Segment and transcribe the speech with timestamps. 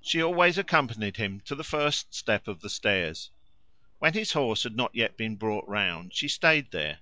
[0.00, 3.32] She always accompanied him to the first step of the stairs.
[3.98, 7.00] When his horse had not yet been brought round she stayed there.